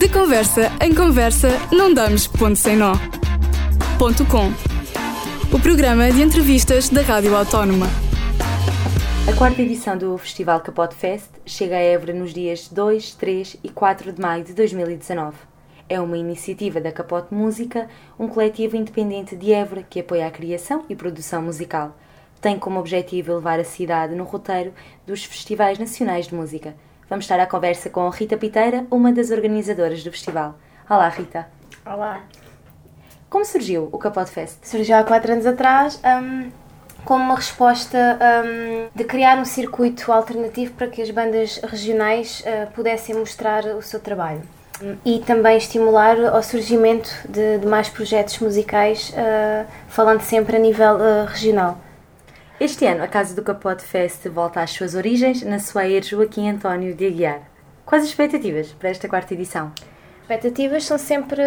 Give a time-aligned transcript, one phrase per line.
[0.00, 2.94] De conversa em conversa, não damos ponto sem nó.
[3.98, 4.46] Ponto com.
[5.54, 7.84] O programa de entrevistas da Rádio Autónoma.
[9.30, 13.68] A quarta edição do Festival Capote Fest chega a Évora nos dias 2, 3 e
[13.68, 15.36] 4 de maio de 2019.
[15.86, 17.86] É uma iniciativa da Capote Música,
[18.18, 21.94] um coletivo independente de Évora que apoia a criação e produção musical.
[22.40, 24.72] Tem como objetivo elevar a cidade no roteiro
[25.06, 26.74] dos festivais nacionais de música.
[27.10, 30.54] Vamos estar à conversa com Rita Piteira, uma das organizadoras do festival.
[30.88, 31.44] Olá, Rita.
[31.84, 32.20] Olá.
[33.28, 34.58] Como surgiu o Capote Fest?
[34.62, 36.52] Surgiu há quatro anos atrás um,
[37.04, 42.70] como uma resposta um, de criar um circuito alternativo para que as bandas regionais uh,
[42.70, 44.42] pudessem mostrar o seu trabalho
[45.04, 50.94] e também estimular ao surgimento de, de mais projetos musicais, uh, falando sempre a nível
[50.94, 51.76] uh, regional.
[52.60, 56.94] Este ano, a Casa do Capote Fest volta às suas origens na Soeir Joaquim António
[56.94, 57.40] de Aguiar.
[57.86, 59.72] Quais as expectativas para esta quarta edição?
[60.20, 61.42] expectativas são sempre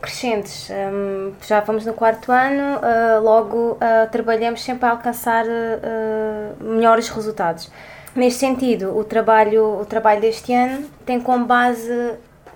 [0.00, 0.70] crescentes.
[0.70, 7.10] Um, já vamos no quarto ano, uh, logo uh, trabalhamos sempre a alcançar uh, melhores
[7.10, 7.70] resultados.
[8.16, 11.92] Neste sentido, o trabalho, o trabalho deste ano tem como base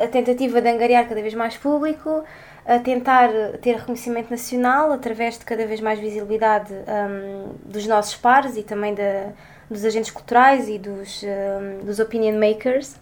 [0.01, 2.25] a tentativa de angariar cada vez mais público,
[2.69, 3.31] a tentar
[3.63, 8.95] ter reconhecimento nacional através de cada vez mais visibilidade um, dos nossos pares e também
[8.95, 9.33] da,
[9.71, 12.95] dos agentes culturais e dos, um, dos opinion makers.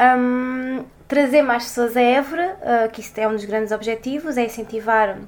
[0.00, 4.46] Um, trazer mais pessoas a Évora, uh, que isso é um dos grandes objetivos, é
[4.46, 5.18] incentivar,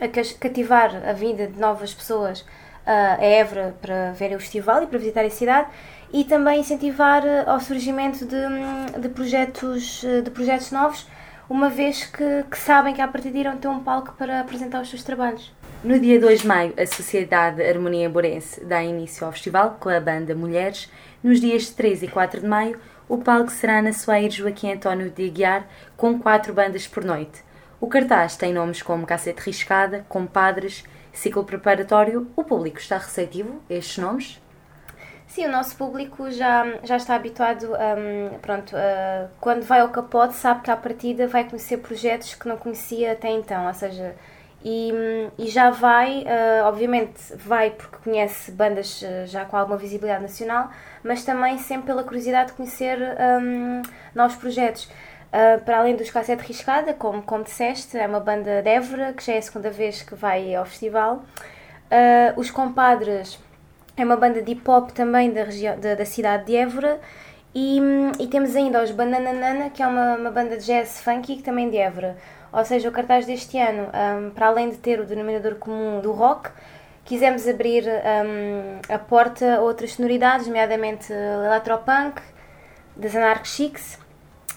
[0.00, 0.08] a
[0.40, 2.44] cativar a vinda de novas pessoas uh,
[3.20, 5.68] a Évora para verem o festival e para visitar a cidade
[6.12, 11.06] e também incentivar uh, surgimento de, de, projetos, de projetos novos
[11.48, 14.82] uma vez que, que sabem que a partir de irão ter um palco para apresentar
[14.82, 15.52] os seus trabalhos.
[15.84, 20.00] No dia 2 de maio, a Sociedade Harmonia Borense dá início ao festival com a
[20.00, 20.90] banda Mulheres.
[21.22, 25.26] Nos dias 3 e 4 de maio, o palco será na Soeir Joaquim António de
[25.26, 27.44] Aguiar, com quatro bandas por noite.
[27.80, 32.26] O cartaz tem nomes como Cassete Riscada, Compadres, Ciclo Preparatório.
[32.34, 34.40] O público está receptivo a estes nomes?
[35.36, 40.32] Sim, o nosso público já, já está habituado, um, pronto, uh, quando vai ao capote
[40.32, 44.14] sabe que à partida vai conhecer projetos que não conhecia até então, ou seja,
[44.64, 44.90] e,
[45.36, 50.70] e já vai, uh, obviamente vai porque conhece bandas uh, já com alguma visibilidade nacional,
[51.04, 53.82] mas também sempre pela curiosidade de conhecer um,
[54.14, 54.84] novos projetos.
[54.84, 59.22] Uh, para além dos Cassete Riscada, como, como disseste, é uma banda de Évora, que
[59.22, 61.26] já é a segunda vez que vai ao festival.
[62.38, 63.38] os Compadres
[63.96, 67.00] é uma banda de hip hop também da, região, da, da cidade de Évora.
[67.54, 67.80] E,
[68.20, 71.42] e, temos ainda os Banana Nana, que é uma, uma banda de jazz funky, que
[71.42, 72.16] também é de Évora.
[72.52, 76.12] Ou seja, o cartaz deste ano, um, para além de ter o denominador comum do
[76.12, 76.50] rock,
[77.04, 82.20] quisemos abrir um, a porta a outras sonoridades, nomeadamente electropunk,
[82.94, 83.98] das Anarch Chics,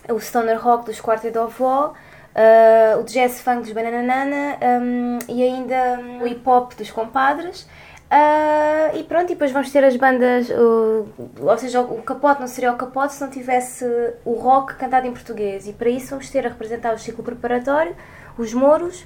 [0.09, 5.19] o stoner rock dos Quartet of War, uh, o jazz funk dos Banana Nana um,
[5.27, 7.67] e ainda o hip hop dos Compadres.
[8.11, 11.07] Uh, e pronto, e depois vamos ter as bandas, uh,
[11.41, 13.85] ou seja, o capote não seria o capote se não tivesse
[14.25, 15.67] o rock cantado em português.
[15.67, 17.95] E para isso vamos ter a representar o ciclo preparatório,
[18.35, 19.05] os moros,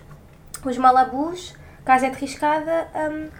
[0.63, 1.53] os malabus,
[1.83, 2.87] casete riscada.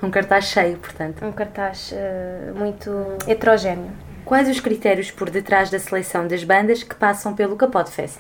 [0.01, 1.23] Um, um cartaz cheio, portanto.
[1.23, 2.89] Um cartaz uh, muito
[3.25, 3.91] heterogéneo.
[4.25, 8.19] Quais os critérios por detrás da seleção das bandas que passam pelo Capote Fest?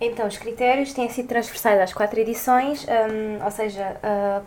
[0.00, 4.44] Então, os critérios têm sido transversais às quatro edições, um, ou seja, uh,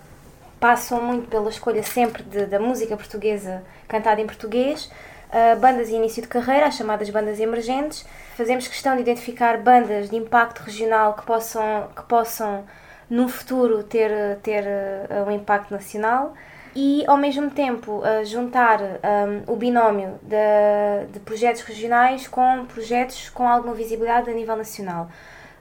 [0.59, 4.91] passam muito pela escolha sempre de, da música portuguesa cantada em português,
[5.29, 8.05] uh, bandas de início de carreira, as chamadas bandas emergentes.
[8.35, 12.65] Fazemos questão de identificar bandas de impacto regional que possam, que possam
[13.09, 16.33] no futuro ter, ter uh, um impacto nacional
[16.75, 23.29] e ao mesmo tempo uh, juntar um, o binómio de, de, projetos regionais com projetos
[23.29, 25.09] com alguma visibilidade a nível nacional.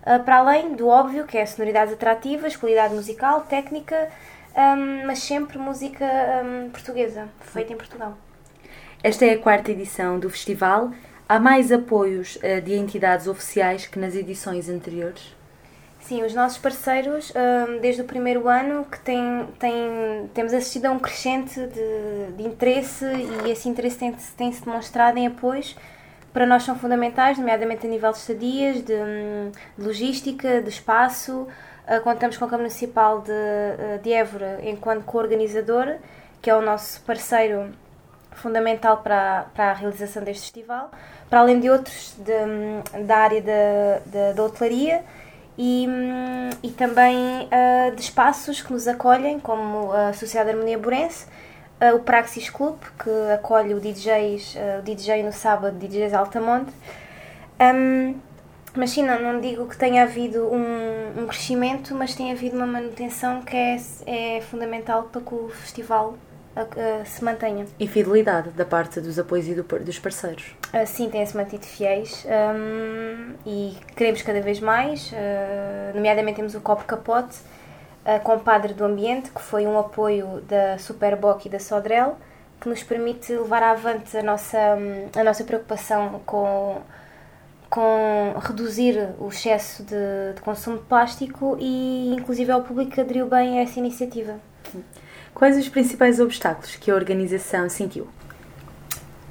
[0.02, 4.10] Uh, para além do óbvio, que é sonoridades atrativas, qualidade musical, técnica,
[4.56, 6.04] um, mas sempre música
[6.44, 8.16] um, portuguesa, feita em Portugal.
[9.02, 10.90] Esta é a quarta edição do festival.
[11.28, 15.34] Há mais apoios uh, de entidades oficiais que nas edições anteriores?
[16.00, 20.90] Sim, os nossos parceiros, um, desde o primeiro ano, que tem, tem, temos assistido a
[20.92, 25.76] um crescente de, de interesse e esse interesse tem-se tem demonstrado em apoios
[26.36, 31.48] para nós são fundamentais, nomeadamente a nível de estadias, de, hum, de logística, de espaço,
[32.02, 36.00] contamos com a Câmara Municipal de, uh, de Évora enquanto co-organizadora,
[36.42, 37.72] que é o nosso parceiro
[38.32, 40.90] fundamental para, para a realização deste festival,
[41.30, 45.02] para além de outros de, da área da, da, hotelaria
[45.56, 45.88] e,
[46.62, 47.16] e também
[47.46, 51.26] uh, de espaços que nos acolhem, como a Sociedade de Harmonia Borense,
[51.80, 56.72] uh, o Praxis Club, que acolhe o DJs, o DJ no sábado, DJs Altamonte.
[57.58, 58.14] Um,
[58.76, 62.66] mas sim, não, não digo que tenha havido um, um crescimento, mas tem havido uma
[62.66, 63.76] manutenção que é,
[64.06, 66.16] é fundamental para que o festival
[66.56, 67.66] uh, se mantenha.
[67.78, 70.54] E fidelidade da parte dos apoios e do, dos parceiros.
[70.72, 76.60] Uh, sim, têm-se mantido fiéis um, e queremos cada vez mais, uh, nomeadamente temos o
[76.60, 77.36] Copo Capote,
[78.04, 82.16] uh, com o Padre do Ambiente, que foi um apoio da Superboc e da Sodrel,
[82.60, 84.58] que nos permite levar avante a nossa,
[85.14, 86.80] a nossa preocupação com
[87.76, 93.58] com reduzir o excesso de, de, consumo de plástico e inclusive o público aderiu bem
[93.58, 94.40] a essa iniciativa.
[95.34, 98.04] Quais os principais obstáculos que a organização sentiu?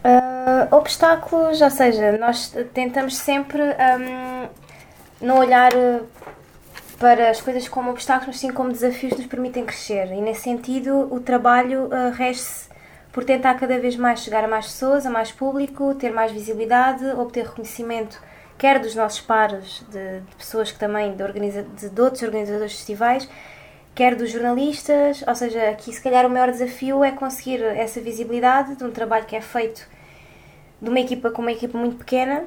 [0.03, 4.48] Uh, obstáculos, ou seja, nós tentamos sempre um,
[5.25, 5.71] não olhar
[7.00, 10.12] para as coisas como obstáculos, mas sim como desafios que nos permitem crescer.
[10.12, 12.69] E nesse sentido, o trabalho uh, rege-se
[13.12, 17.03] por tentar cada vez mais chegar a mais pessoas, a mais público, ter mais visibilidade,
[17.18, 18.21] obter reconhecimento
[18.57, 22.71] quer dos nossos pares, de, de pessoas que também de, organiza, de, de outros organizadores
[22.71, 23.29] de festivais,
[23.93, 28.75] quer dos jornalistas, ou seja, aqui se calhar o maior desafio é conseguir essa visibilidade
[28.75, 29.87] de um trabalho que é feito
[30.81, 32.43] de uma equipa com uma equipa muito pequena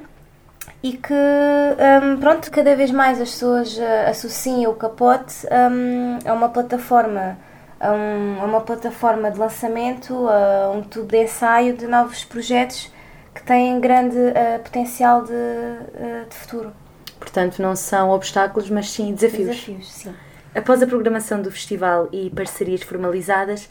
[0.83, 6.33] e que, um, pronto, cada vez mais as pessoas uh, associem o capote um, a
[6.33, 7.37] uma plataforma,
[7.79, 12.91] a, um, a, uma plataforma de lançamento, a um tubo de ensaio de novos projetos
[13.49, 16.71] têm grande uh, potencial de, uh, de futuro.
[17.19, 19.47] Portanto, não são obstáculos, mas sim desafios.
[19.47, 20.13] Desafios, sim.
[20.53, 23.67] Após a programação do festival e parcerias formalizadas,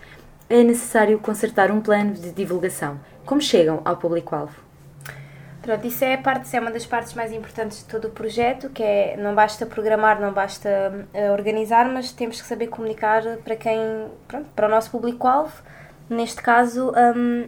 [0.50, 2.98] é necessário concertar um plano de divulgação.
[3.24, 4.54] Como chegam ao público-alvo?
[5.62, 8.70] Pronto, isso é, parte, isso é uma das partes mais importantes de todo o projeto,
[8.70, 13.54] que é não basta programar, não basta uh, organizar, mas temos que saber comunicar para
[13.54, 13.78] quem,
[14.26, 15.62] pronto, para o nosso público-alvo.
[16.10, 17.46] Neste caso, um,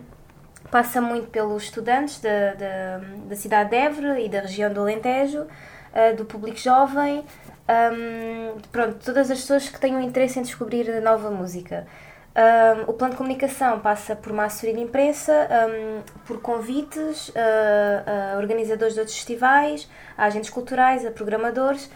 [0.71, 5.43] passa muito pelos estudantes da, da, da cidade de Évora e da região do Alentejo,
[5.43, 7.25] uh, do público jovem,
[7.71, 11.87] um, pronto, todas as pessoas que tenham interesse em descobrir nova música.
[12.35, 18.35] Um, o plano de comunicação passa por uma assessoria de imprensa, um, por convites a,
[18.35, 21.91] a, organizadores de outros festivais, a agentes culturais, a programadores.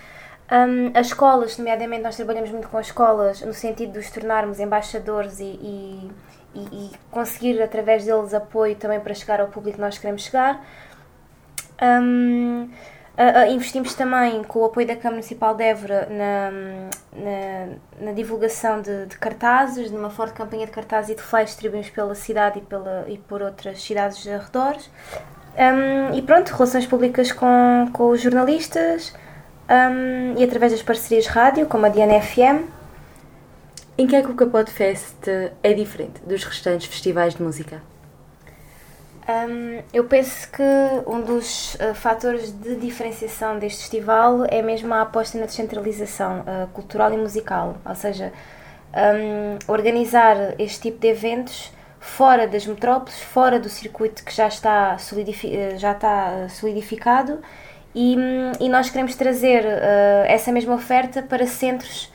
[0.94, 5.40] As escolas, nomeadamente, nós trabalhamos muito com as escolas no sentido de os tornarmos embaixadores
[5.40, 6.10] e, e,
[6.54, 10.64] e, conseguir, através deles, apoio também para chegar ao público que nós queremos chegar.
[11.82, 12.68] Um,
[13.50, 16.50] investimos também com o apoio da Câmara Municipal de Évora na,
[17.20, 21.90] na, na divulgação de, de, cartazes, numa forte campanha de cartazes e de flyers distribuídos
[21.90, 24.90] pela cidade e, pela, e por outras cidades arredores.
[25.56, 29.14] Um, e pronto, relações públicas com, com os jornalistas
[29.68, 32.83] um, e através das parcerias rádio, como a Diana FM.
[33.96, 35.28] Em que é que o Capote Fest
[35.62, 37.80] é diferente dos restantes festivais de música?
[39.26, 40.62] Um, eu penso que
[41.06, 46.66] um dos uh, fatores de diferenciação deste festival é mesmo a aposta na descentralização uh,
[46.72, 48.32] cultural e musical, ou seja,
[48.92, 54.98] um, organizar este tipo de eventos fora das metrópoles, fora do circuito que já está,
[54.98, 57.40] solidifi eh, já está solidificado
[57.94, 62.12] e, um, e nós queremos trazer uh, essa mesma oferta para centros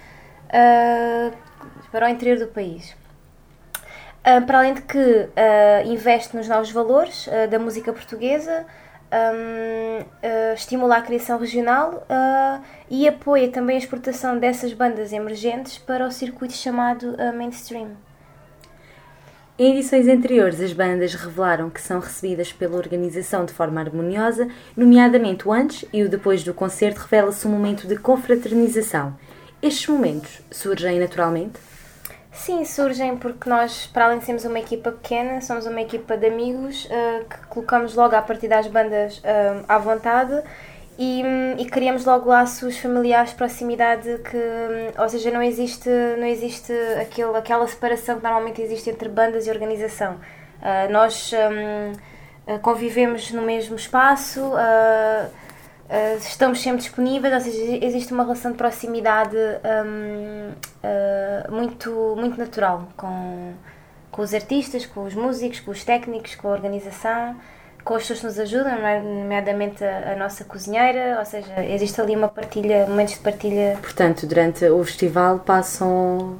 [1.91, 2.95] para o interior do país.
[4.45, 8.65] Para além de que uh, investe nos novos valores uh, da música portuguesa,
[9.11, 12.05] um, estimula a criação regional
[12.91, 17.97] e apoia também a exportação dessas bandas emergentes para o circuito chamado mainstream.
[19.57, 25.47] Em edições anteriores, as bandas revelaram que são recebidas pela organização de forma harmoniosa, nomeadamente
[25.47, 29.17] o antes e o depois do concerto revela-se um momento de confraternização.
[29.59, 31.59] Estes momentos surgem naturalmente?
[32.39, 36.27] Sim, surgem porque nós, para além de sermos uma equipa pequena, somos uma equipa de
[36.27, 40.41] amigos uh, que colocamos logo a partir das bandas uh, à vontade
[40.97, 41.21] e,
[41.57, 44.37] e criamos logo laços familiares, proximidade que,
[44.97, 49.51] ou seja, não existe, não existe aquele, aquela separação que normalmente existe entre bandas e
[49.51, 50.13] organização.
[50.13, 51.33] Uh, nós
[52.47, 54.39] um, convivemos no mesmo espaço,
[55.89, 62.15] Uh, estamos sempre disponíveis, ou seja, existe uma relação de proximidade um, uh, ah, muito,
[62.15, 63.53] muito natural com,
[64.11, 67.35] com os artistas, com os músicos, com os técnicos, com a organização,
[67.83, 69.01] com as pessoas que nos ajudam, é?
[69.01, 73.75] nomeadamente a, a, nossa cozinheira, ou seja, existe ali uma partilha, momentos de partilha.
[73.81, 76.39] Portanto, durante o festival passam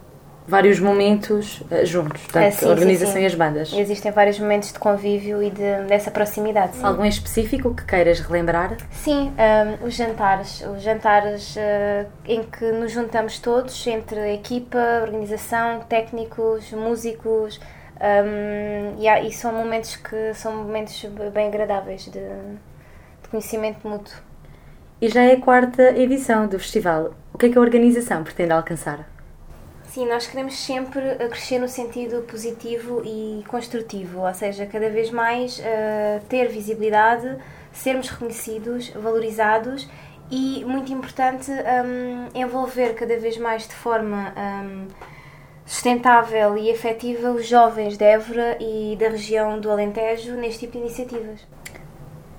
[0.50, 3.24] vários momentos uh, juntos, portanto, é, sim, a organização sim, sim.
[3.24, 3.74] e as bandas.
[3.74, 6.76] Existem vários momentos de convívio e de, dessa proximidade.
[6.76, 6.84] Sim.
[6.84, 8.76] Algum específico que queiras relembrar?
[8.92, 10.62] Sim, um, os jantares.
[10.76, 17.60] Os jantares uh, em que nos juntamos todos, entre a equipa, organização, técnicos, músicos,
[18.02, 24.16] um, e, há, e, são momentos que são momentos bem agradáveis de, de conhecimento mútuo.
[25.00, 27.14] E já é a quarta edição do festival.
[27.34, 29.19] O que é que a organização pretende alcançar?
[29.90, 35.58] Sim, nós queremos sempre crescer no sentido positivo e construtivo, ou seja, cada vez mais
[35.58, 37.36] uh, ter visibilidade,
[37.74, 39.90] sermos reconhecidos, valorizados
[40.30, 44.88] e, muito importante, um, envolver cada vez mais de forma um,
[45.66, 50.80] sustentável e efetiva os jovens de Évora e da região do Alentejo neste tipo de
[50.84, 51.48] iniciativas.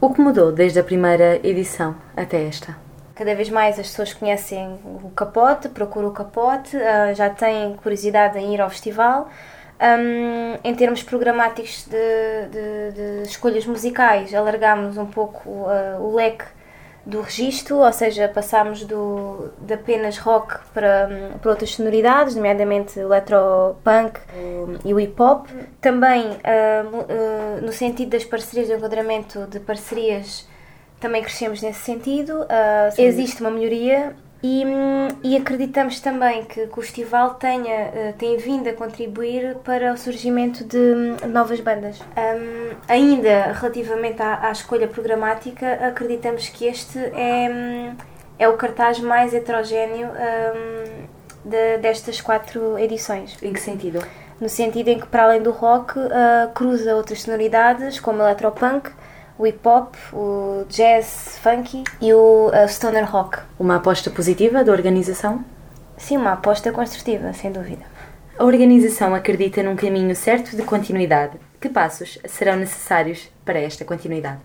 [0.01, 2.90] O que mudou desde a primeira edição até esta?
[3.21, 8.39] Cada vez mais as pessoas conhecem o capote, procuram o capote, uh, já têm curiosidade
[8.39, 9.29] em ir ao festival.
[9.79, 16.47] Um, em termos programáticos de, de, de, escolhas musicais, alargámos um pouco uh, o leque
[17.05, 24.19] do registro, ou seja, passámos do, de apenas rock para, para outras sonoridades, nomeadamente electropunk
[24.83, 25.47] e o hip hop.
[25.79, 30.49] Também uh, uh, no sentido das parcerias, do enquadramento de parcerias,
[31.01, 32.43] também crescemos nesse sentido.
[32.43, 32.47] Uh,
[33.01, 34.63] existe uma melhoria e,
[35.23, 39.99] e, acreditamos também que, que o festival tenha, uh, tem vindo a contribuir para o
[39.99, 42.01] surgimento de, de novas bandas.
[42.01, 47.93] Um, ainda relativamente à, à, escolha programática, acreditamos que este é,
[48.39, 53.37] é o cartaz mais heterogéneo um, de, destas quatro edições.
[53.43, 54.03] Em que sentido?
[54.41, 58.91] No sentido em que, para além do rock, uh, cruza outras sonoridades, como electropunk,
[59.41, 63.39] o hip hop, o jazz funky e o uh, stoner rock.
[63.59, 65.43] Uma aposta positiva da organização?
[65.97, 67.83] Sim, uma aposta construtiva, sem dúvida.
[68.39, 71.39] A organização acredita num caminho certo de continuidade.
[71.59, 74.41] Que passos serão necessários para esta continuidade?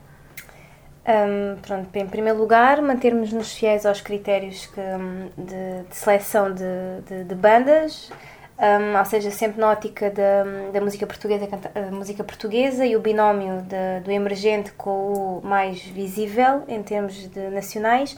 [1.07, 6.63] Um, pronto, em primeiro lugar, mantermos-nos fiéis aos critérios que, hum, de, de seleção de,
[7.07, 8.09] de, de bandas,
[8.57, 11.47] um, ou seja, sempre na ótica da, da música, portuguesa,
[11.91, 17.49] música portuguesa e o binómio de, do emergente com o mais visível em termos de
[17.49, 18.17] nacionais.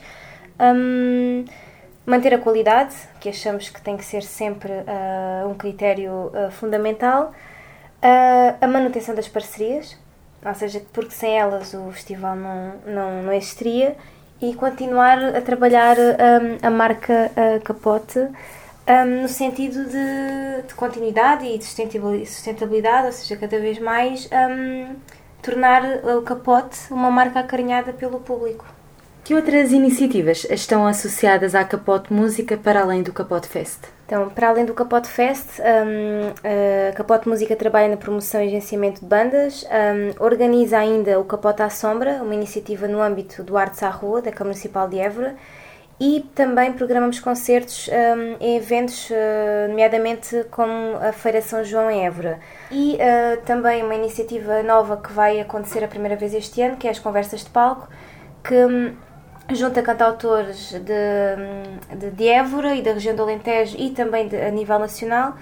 [0.60, 1.46] Um,
[2.06, 7.34] manter a qualidade, que achamos que tem que ser sempre uh, um critério uh, fundamental.
[8.01, 9.98] Uh, a manutenção das parcerias,
[10.46, 13.96] ou seja, porque sem elas o festival não, não, não existiria.
[14.39, 17.32] E continuar a trabalhar um, a marca
[17.63, 18.20] Capote
[18.88, 24.96] um, no sentido de, de, continuidade e de sustentabilidade, ou seja, cada vez mais um,
[25.41, 28.65] tornar o capote uma marca acarinhada pelo público.
[29.27, 33.82] Que outras iniciativas estão associadas à Capote Música para além do Capote Fest?
[34.06, 36.29] Então, para além do Capote Fest, um,
[36.89, 41.62] a Capote Música trabalha na promoção e agenciamento de bandas, um, organiza ainda o Capote
[41.62, 45.36] à Sombra, uma iniciativa no âmbito do Artes à Rua, da Câmara Municipal de Évora,
[46.00, 52.06] e também programamos concertos um, em eventos, uh, nomeadamente como a Feira São João em
[52.06, 52.39] Évora.
[52.72, 56.88] E uh, também uma iniciativa nova que vai acontecer a primeira vez este ano, que
[56.88, 57.89] é as Conversas de Palco,
[58.44, 58.96] que um,
[59.56, 64.39] junta cantautores de, hum, de, de, Évora e da região do Alentejo e também de,
[64.39, 65.36] a nível nacional,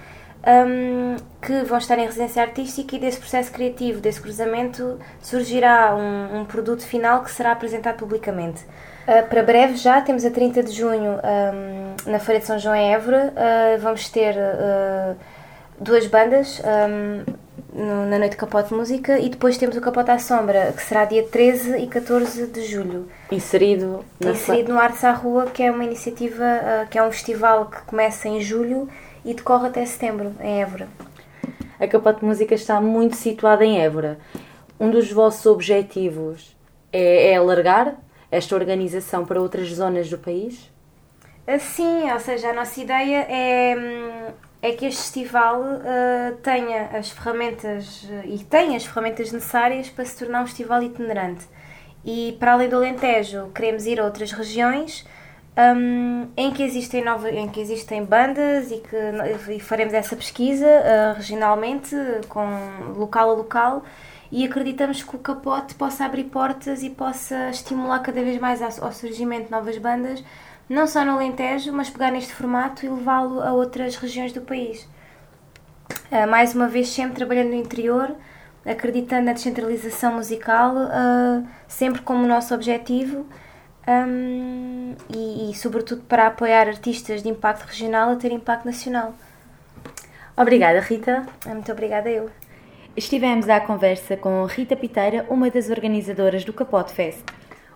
[0.46, 6.40] um, que vão estar em residência artística e desse processo criativo, desse cruzamento, surgirá um,
[6.40, 8.62] um produto final que será apresentado publicamente.
[8.62, 12.74] Uh, para breve já, temos a 30 de junho um, na Feira de São João
[12.74, 13.32] em Évora.
[13.34, 15.16] Uh, vamos ter uh,
[15.80, 20.82] duas bandas um, na Noite Capote Música e depois temos o Capote à Sombra, que
[20.82, 23.08] será dia 13 e 14 de julho.
[23.30, 26.44] Inserido, Inserido no Artes à Rua, que é uma iniciativa,
[26.90, 28.88] que é um festival que começa em julho
[29.26, 30.88] e decorre até setembro, em Évora.
[31.78, 34.18] A Capote Música está muito situada em Évora.
[34.78, 36.56] Um dos vossos objetivos
[36.92, 37.96] é, é alargar
[38.30, 40.70] esta organização para outras zonas do país?
[41.46, 43.76] Ah, sim, ou seja, a nossa ideia é,
[44.62, 50.18] é que este festival uh, tenha as ferramentas e tenha as ferramentas necessárias para se
[50.18, 51.46] tornar um festival itinerante.
[52.04, 55.04] E para além do Alentejo, queremos ir a outras regiões
[55.56, 60.66] um, em, que existem novas, em que existem bandas e que e faremos essa pesquisa
[60.66, 61.96] uh, regionalmente,
[62.28, 62.46] com
[62.94, 63.82] local a local
[64.30, 68.92] e acreditamos que o capote possa abrir portas e possa estimular cada vez mais ao
[68.92, 70.22] surgimento de novas bandas,
[70.68, 74.82] não só no Alentejo, mas pegar neste formato e levá-lo a outras regiões do país.
[76.10, 78.14] Uh, mais uma vez, sempre trabalhando no interior,
[78.64, 83.26] acreditando na descentralização musical, uh, sempre como nosso objetivo.
[83.88, 89.14] Um, e, e, sobretudo, para apoiar artistas de impacto regional a ter impacto nacional.
[90.36, 91.24] Obrigada, Rita.
[91.46, 92.28] Muito obrigada, eu.
[92.96, 97.22] Estivemos à conversa com Rita Piteira, uma das organizadoras do Capote Fest.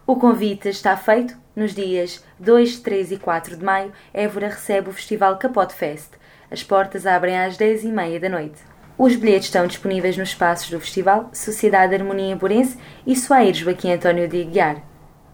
[0.06, 1.38] O convite está feito.
[1.54, 6.10] Nos dias 2, 3 e 4 de maio, Évora recebe o Festival Capote Fest.
[6.50, 8.60] As portas abrem às 10h30 da noite.
[8.98, 14.28] Os bilhetes estão disponíveis nos espaços do festival Sociedade Harmonia Borense e Soares Joaquim António
[14.28, 14.89] de Aguiar.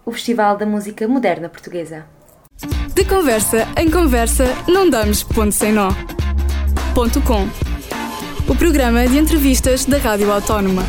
[0.06, 2.06] O Festival da Música Moderna Portuguesa.
[2.94, 5.90] De conversa em conversa, não damos ponto sem nó.
[6.94, 7.46] Ponto com.
[8.48, 10.84] O programa de entrevistas da Rádio Autónoma.